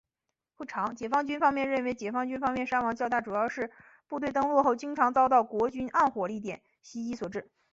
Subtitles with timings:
[0.97, 3.71] 解放军方面认为解放军方面伤亡较大主要是
[4.07, 7.51] 部队登陆后经常遭到国军暗火力点袭击所致。